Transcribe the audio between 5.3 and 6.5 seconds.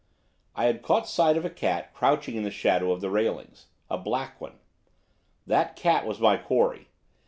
That cat was my